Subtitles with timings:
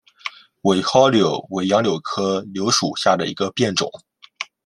[0.61, 3.87] 伪蒿柳为杨柳科柳属下的一个变种。